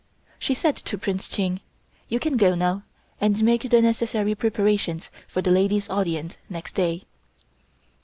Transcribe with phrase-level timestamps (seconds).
[0.39, 1.59] She said to Prince Ching:
[2.09, 2.81] "You can go now,
[3.21, 7.03] and make the necessary preparations for the ladies' audience next day."